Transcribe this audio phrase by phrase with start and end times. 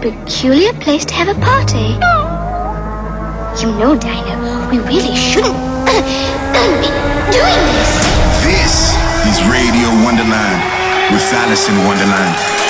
[0.00, 1.92] peculiar place to have a party.
[3.60, 5.52] You know, Dinah, we really shouldn't
[5.84, 6.90] be
[7.28, 7.92] doing this.
[8.40, 8.96] This
[9.28, 10.60] is Radio Wonderland
[11.12, 12.69] with Alice in Wonderland.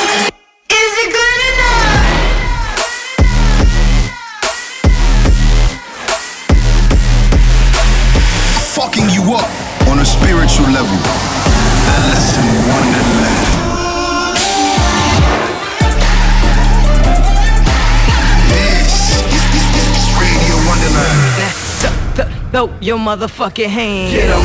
[22.61, 24.13] Throw your motherfucking hands.
[24.13, 24.43] Get em.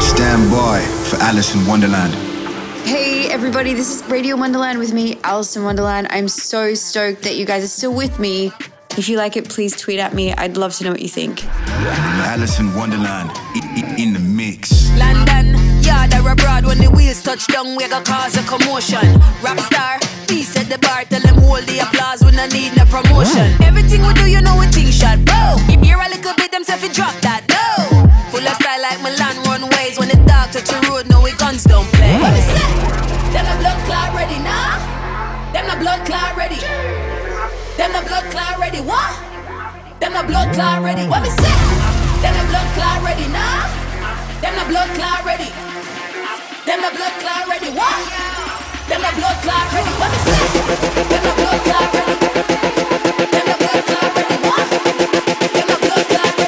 [0.00, 2.14] Stand by for Alice in Wonderland.
[2.86, 6.06] Hey everybody, this is Radio Wonderland with me, Alice in Wonderland.
[6.08, 8.52] I'm so stoked that you guys are still with me
[8.98, 10.32] if you like it, please tweet at me.
[10.34, 11.46] I'd love to know what you think.
[11.46, 13.30] Alice in Wonderland,
[16.22, 19.02] or abroad when the wheels touch down, we got cause a commotion.
[19.42, 23.54] Rockstar, peace at the bar, tell them hold the applause when I need no promotion.
[23.62, 25.58] Everything we do, you know we think shot, bro.
[25.82, 28.06] Hear a little bit, them say drop that, no.
[28.30, 31.64] Full of style like Milan runways when the dog touch the road, no we guns
[31.64, 32.16] don't play.
[32.22, 32.70] What is that?
[33.34, 34.78] Them the blood clot ready, nah.
[35.52, 36.60] Them the blood clot ready.
[37.76, 39.12] Them the blood clot ready, what?
[40.00, 41.54] Them the blood clot ready, what me say?
[42.22, 43.66] Them the blood clot ready, nah?
[44.40, 45.50] Them the blood clot ready.
[46.64, 47.98] Them the blood clot ready, what?
[48.88, 50.42] Them the blood clot ready, what me say?
[51.10, 52.14] Them the blood clot ready.
[53.32, 54.66] Them the blood clot ready, what?
[55.54, 56.41] Them the blood clot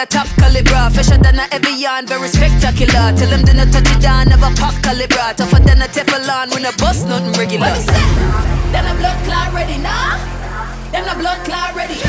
[0.00, 0.88] a top caliber.
[0.94, 3.12] Fresher than a Evian, very spectacular.
[3.12, 5.28] Tell them not touch it down, never pop caliber.
[5.36, 7.68] Tougher than a Teflon, when a bust nothing regular.
[7.68, 7.84] What?
[8.72, 10.16] Them the blood clot ready, nah?
[10.92, 12.00] Them the blood clot ready.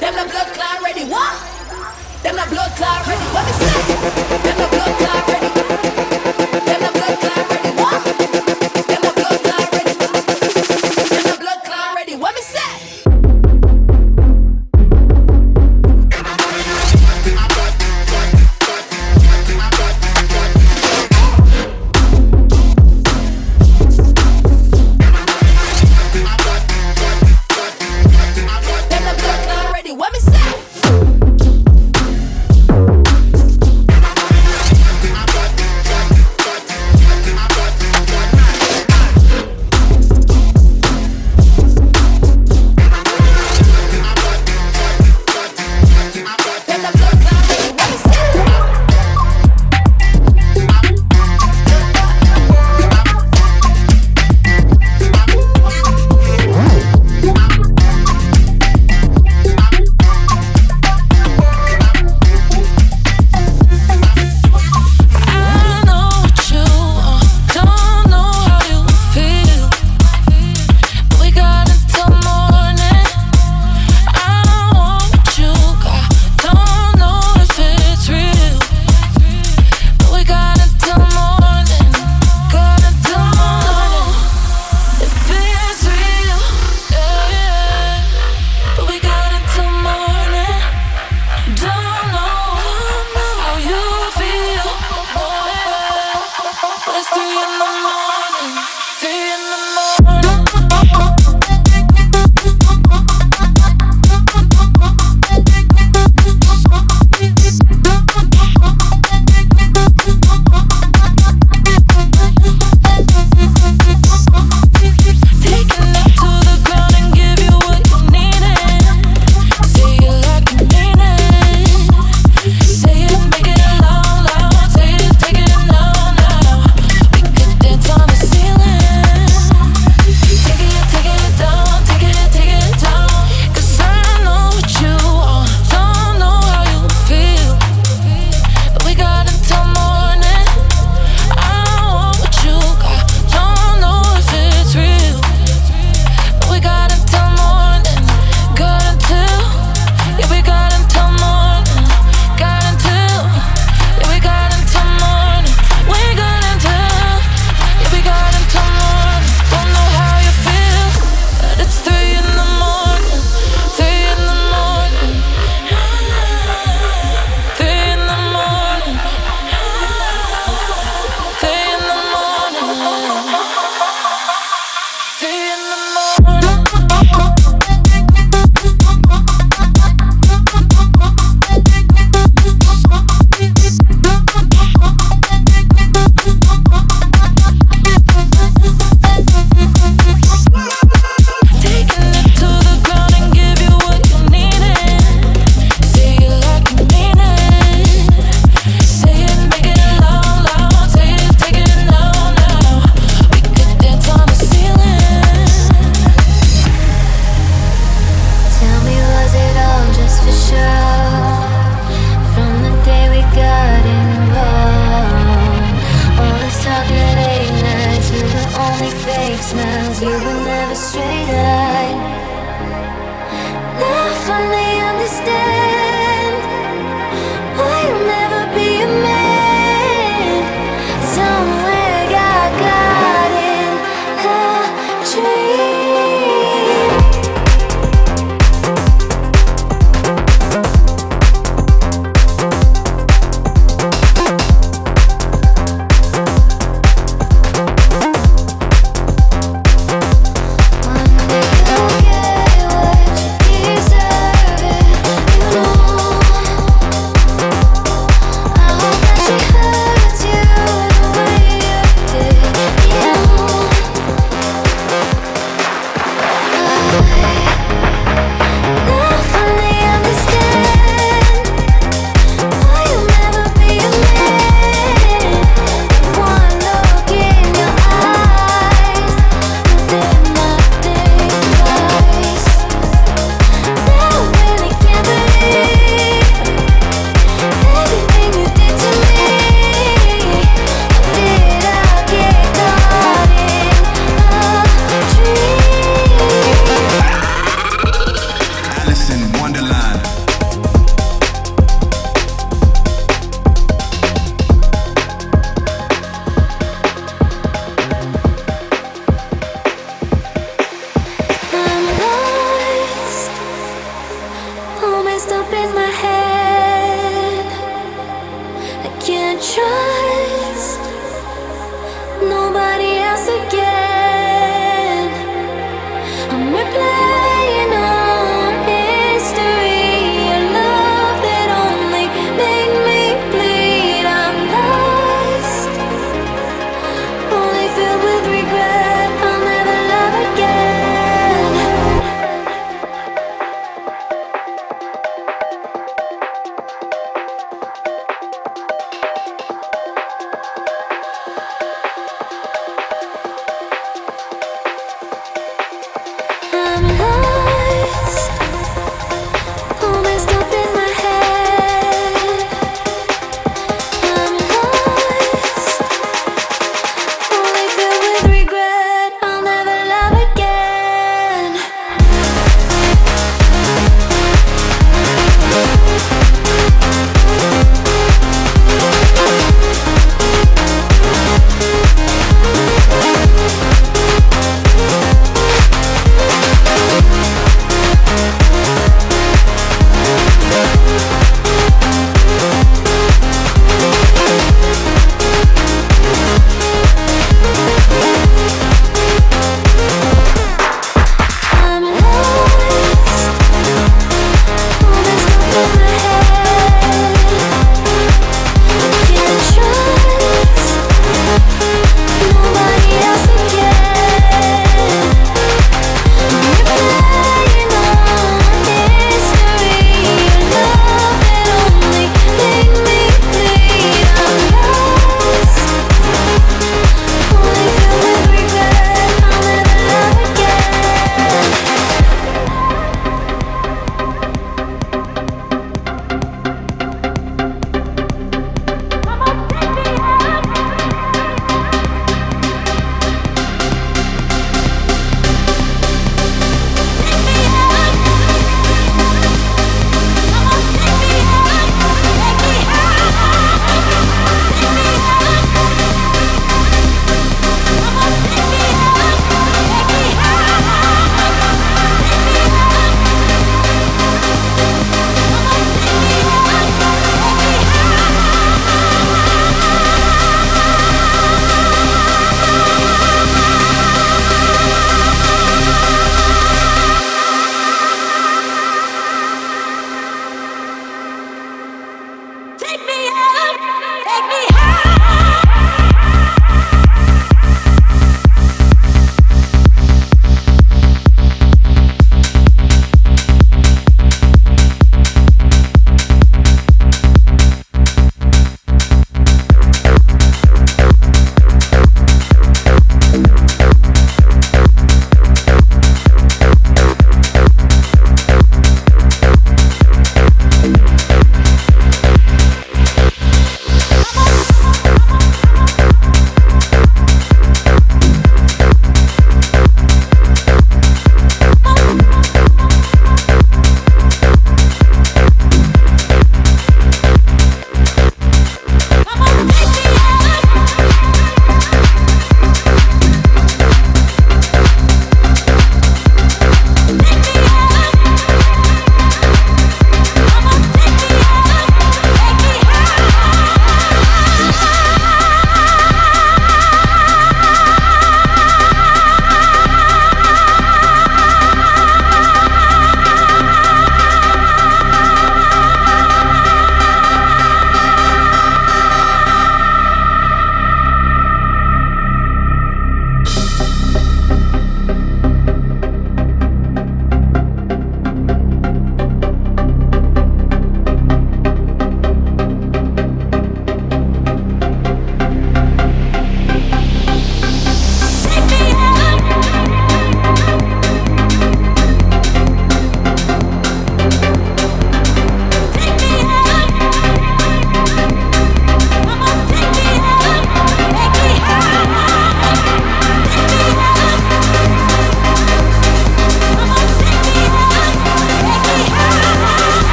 [0.00, 1.34] Them the blood clot ready, what?
[2.22, 3.26] Them the blood clot ready.
[3.32, 3.80] What me say?
[4.44, 5.13] Them the blood clot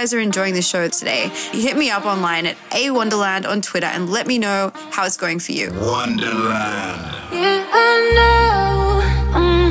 [0.00, 1.30] guys are enjoying the show today.
[1.52, 5.16] Hit me up online at A Wonderland on Twitter and let me know how it's
[5.16, 5.70] going for you.
[5.70, 7.00] Wonderland.
[7.32, 9.70] Yeah, I know um,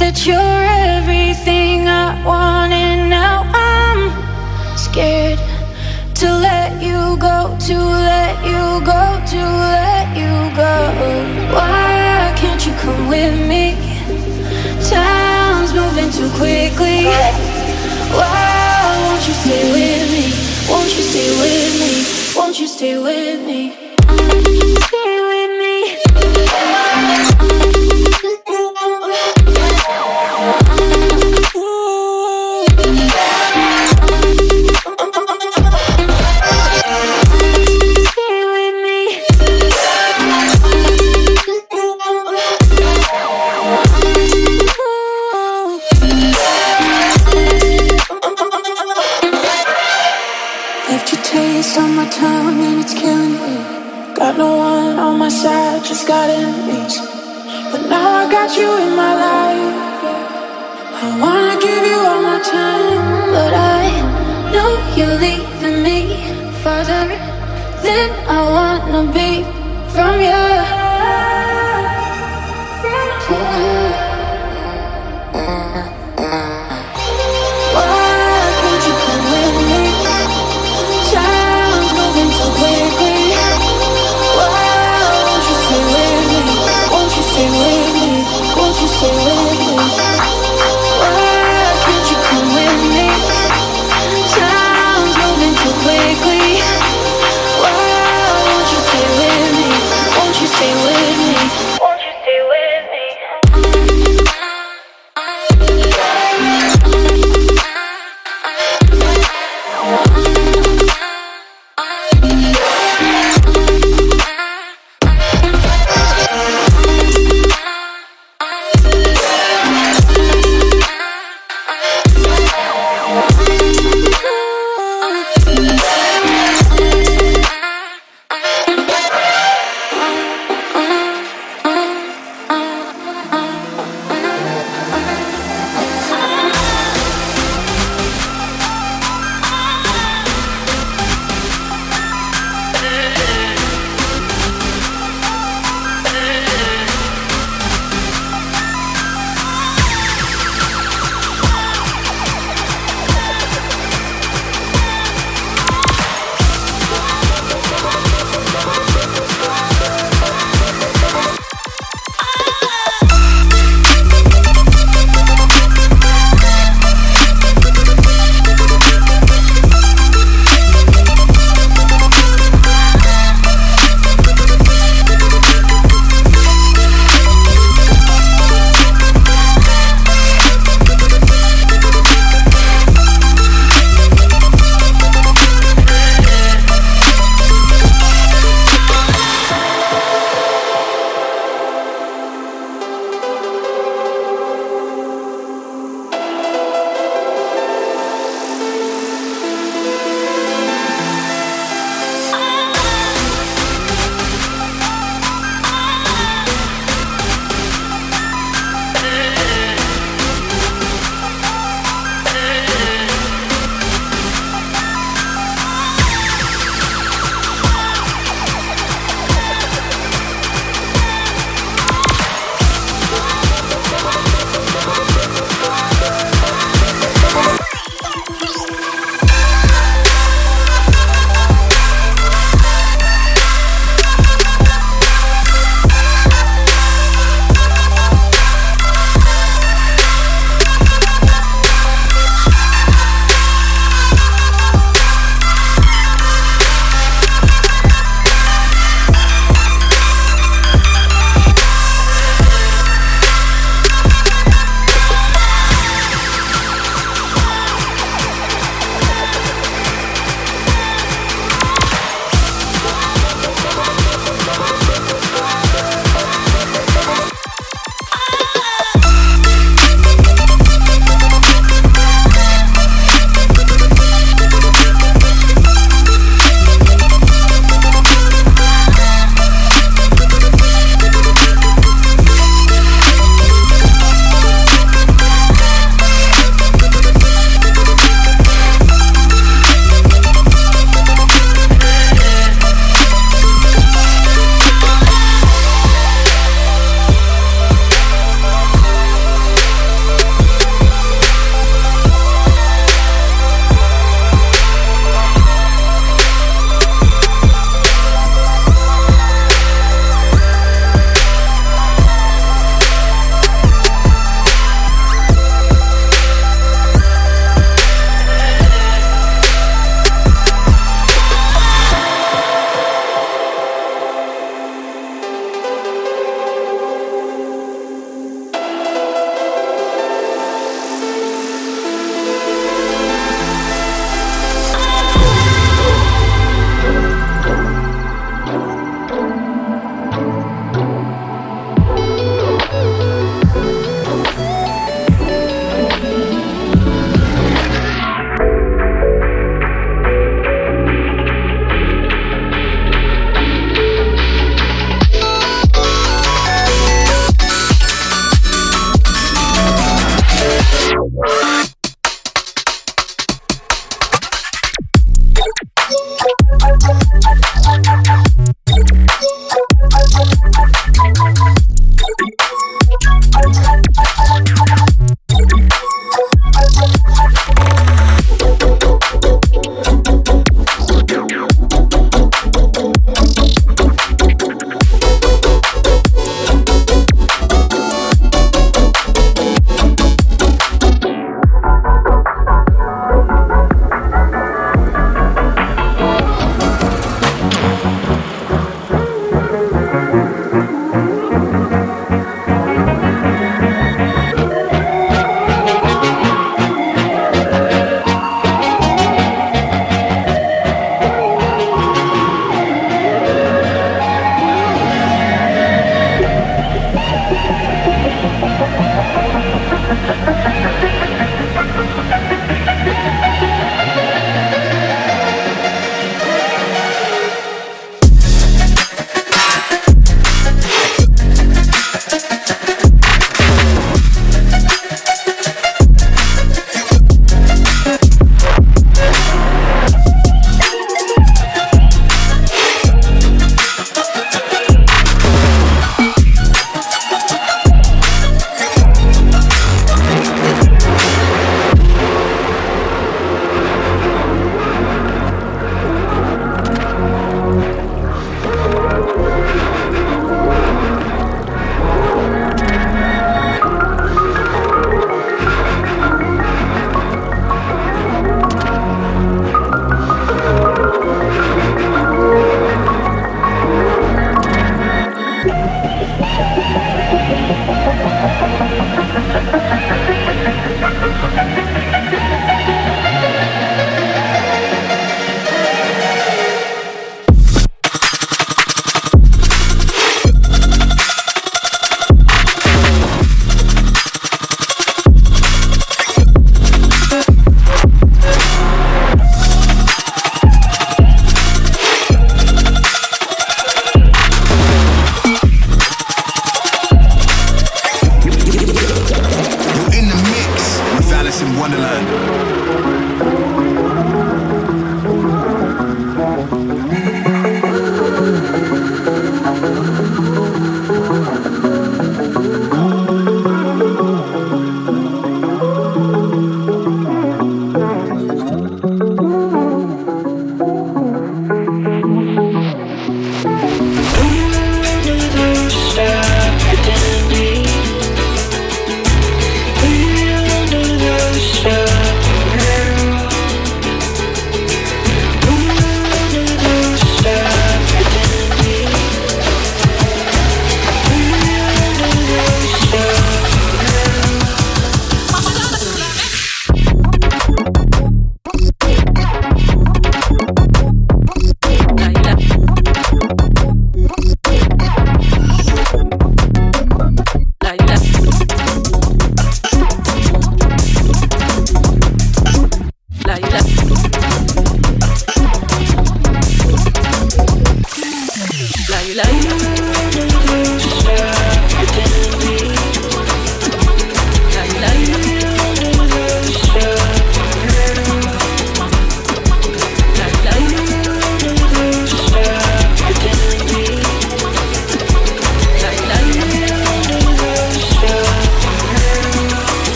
[0.00, 0.62] that you're
[0.96, 4.00] everything I want, and now I'm
[4.78, 5.38] scared
[6.14, 9.40] to let you go, to let you go, to
[9.76, 10.74] let you go.
[11.54, 13.76] Why can't you come with me?
[14.88, 17.45] Time's moving too quickly.
[20.86, 22.40] Won't you stay with me?
[22.40, 23.45] Won't you stay with me?
[65.06, 65.98] You're leaving me
[66.62, 67.06] farther
[67.84, 69.44] than I wanna be
[69.94, 70.75] from you.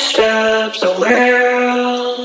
[0.00, 2.19] steps away.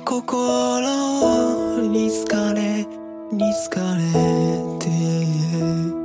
[0.00, 2.86] 心に疲れ
[3.32, 5.97] に疲れて。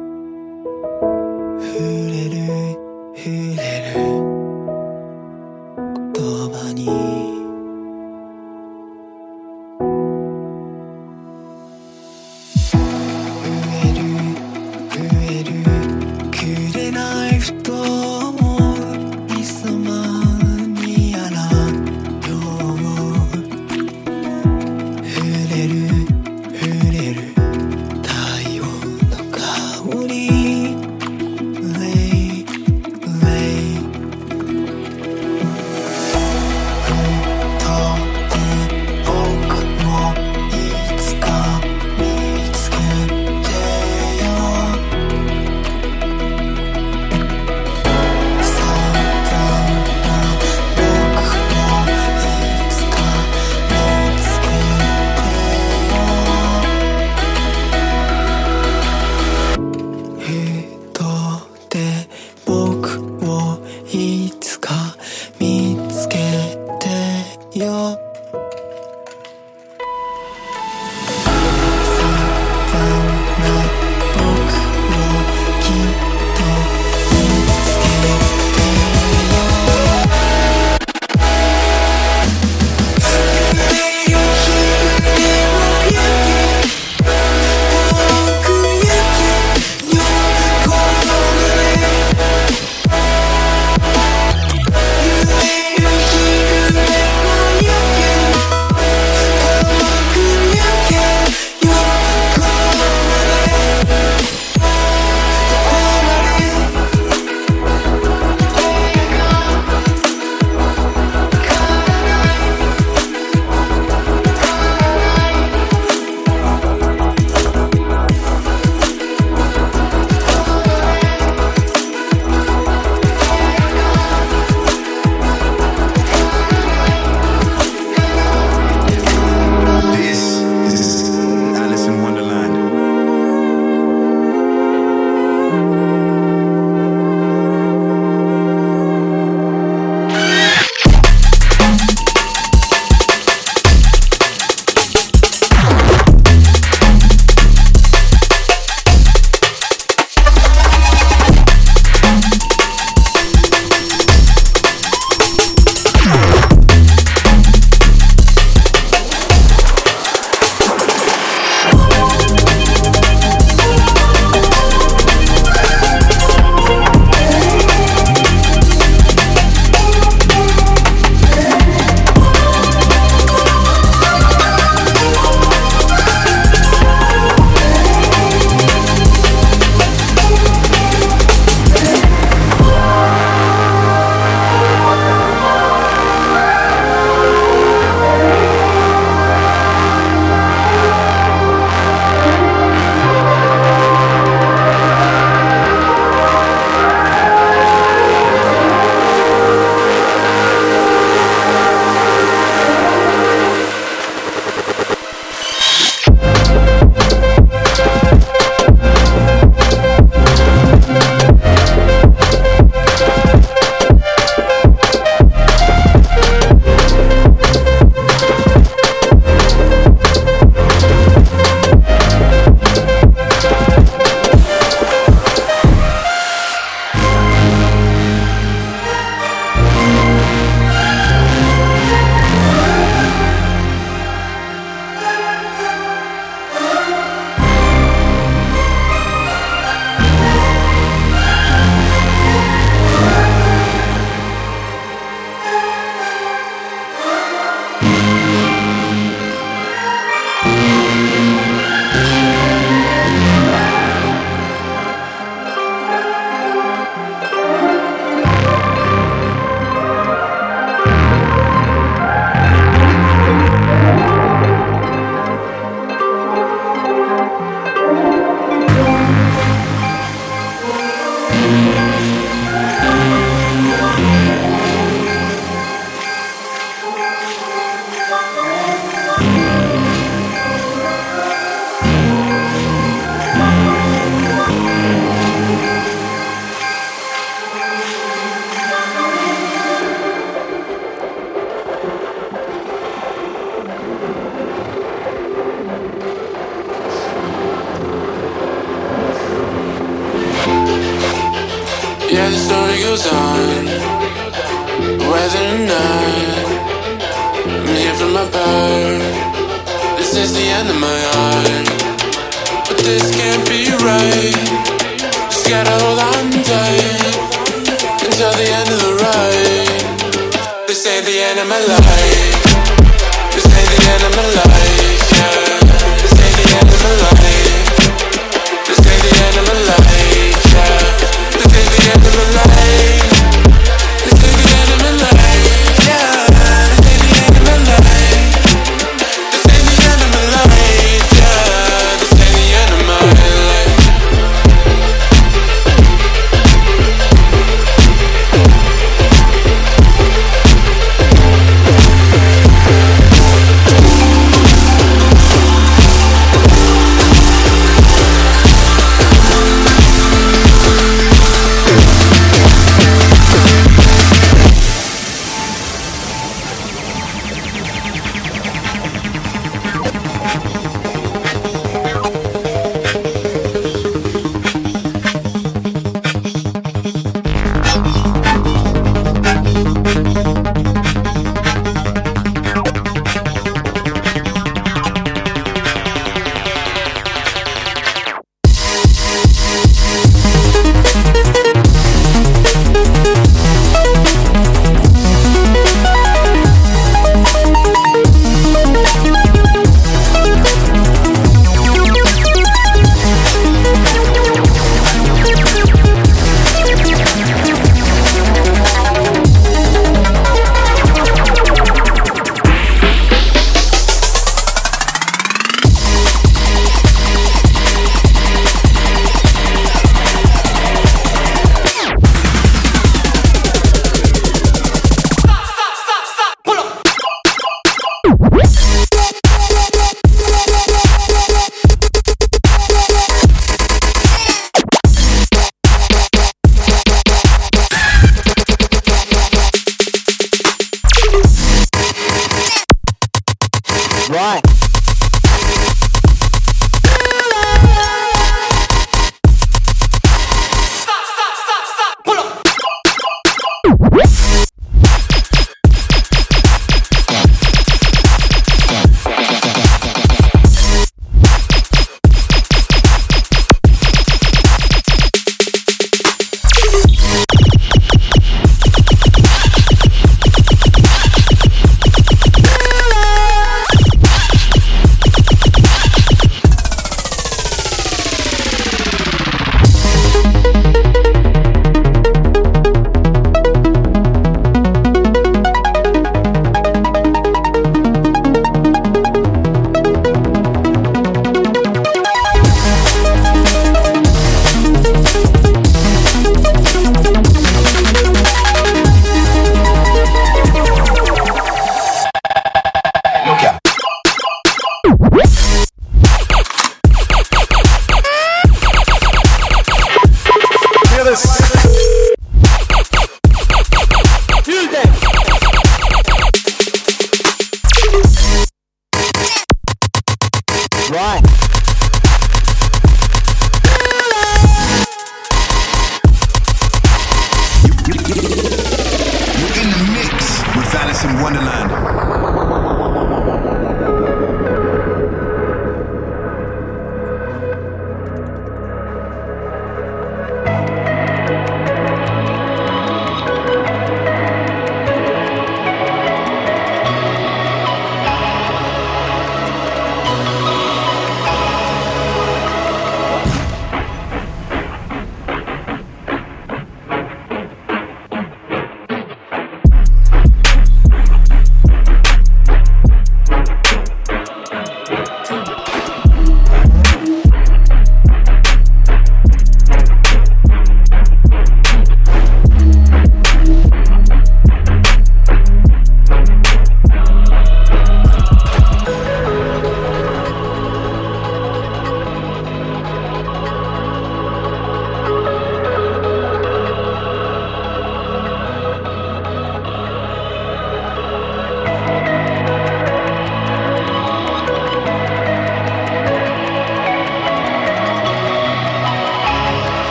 [444.13, 444.62] right.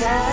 [0.00, 0.29] Can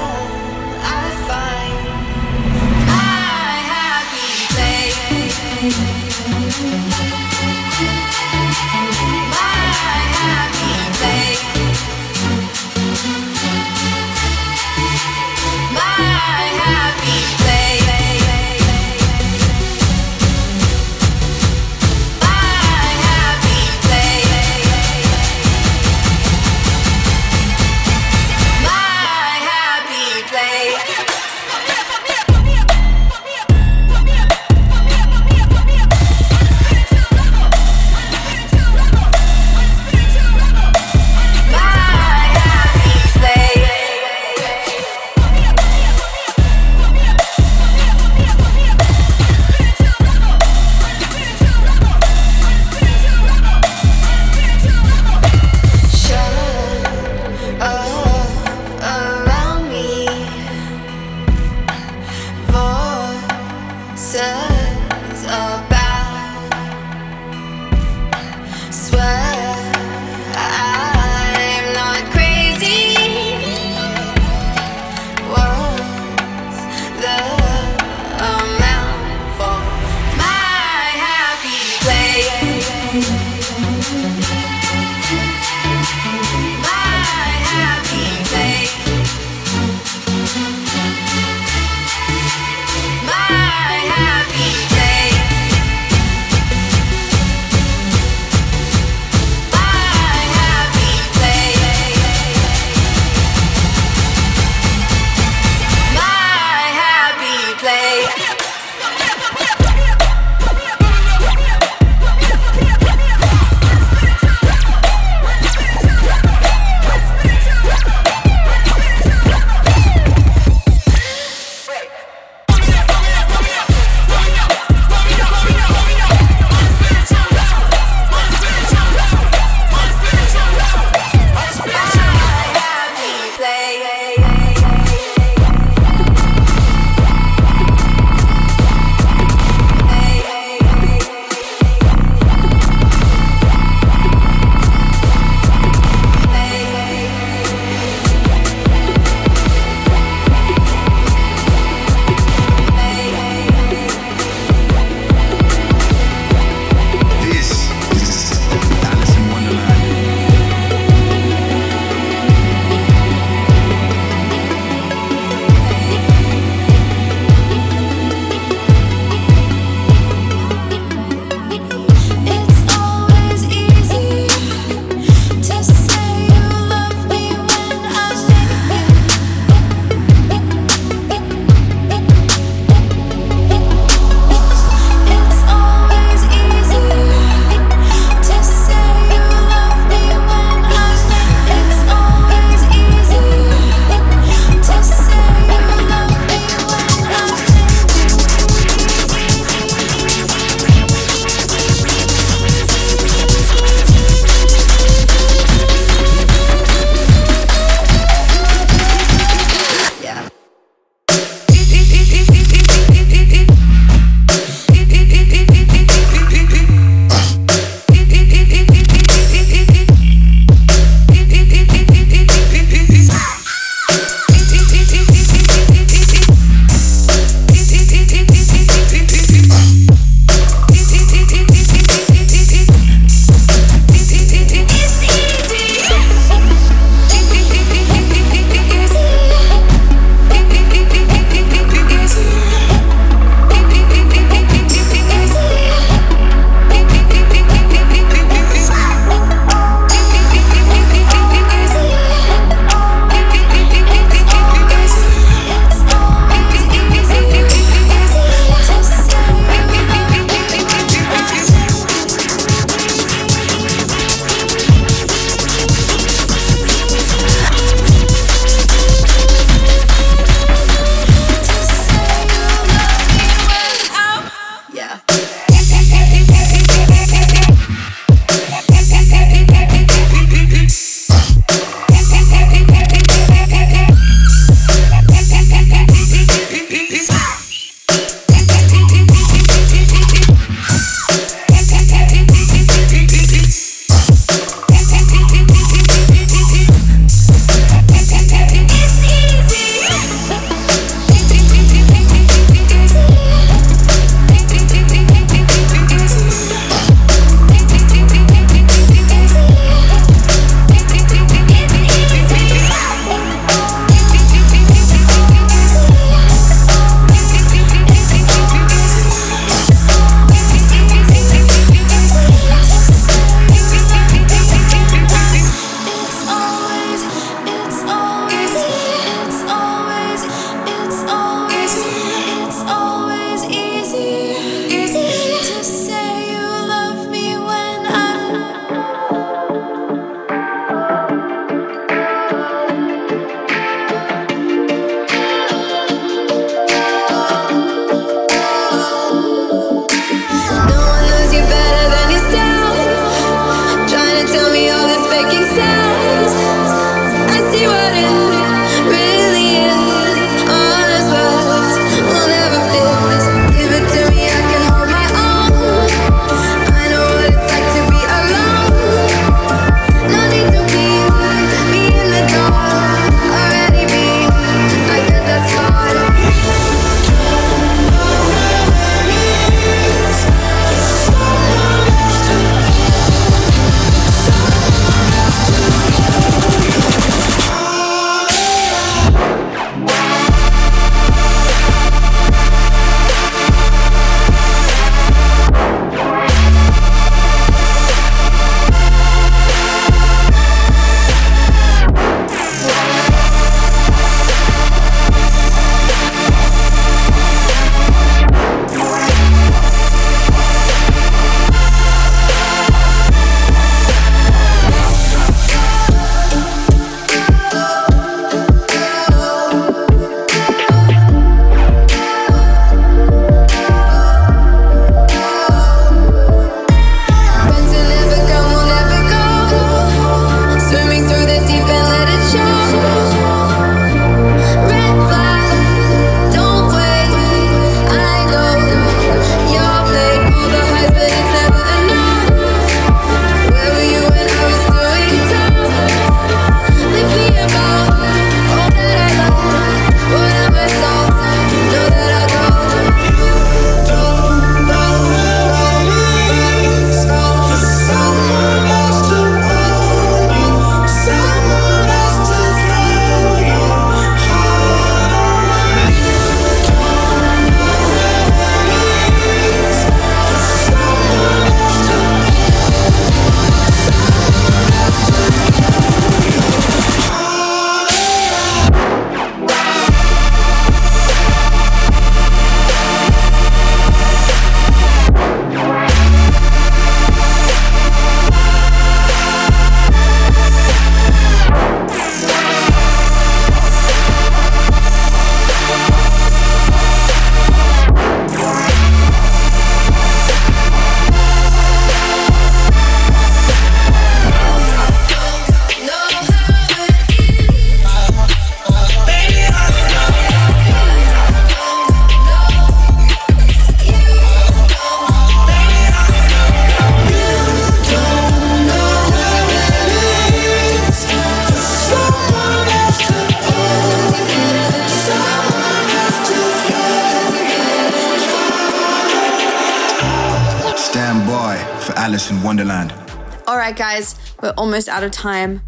[534.78, 535.59] almost out of time.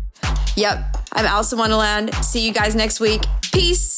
[0.56, 2.14] Yep, I'm Alice in Wonderland.
[2.24, 3.24] See you guys next week.
[3.52, 3.89] Peace.